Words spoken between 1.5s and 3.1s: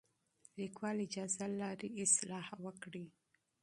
لري اصلاح وکړي.